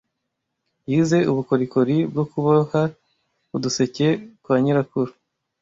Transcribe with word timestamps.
Yize 0.91 1.17
ubukorikori 1.31 1.97
bwo 2.11 2.23
kuboha 2.31 2.81
uduseke 3.55 4.07
kwa 4.43 4.55
nyirakuru. 4.63 5.11